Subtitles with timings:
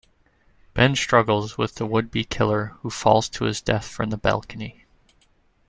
[0.73, 4.85] Ben struggles with the would-be killer, who falls to his death from the balcony.